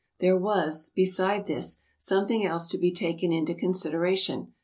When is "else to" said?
2.43-2.79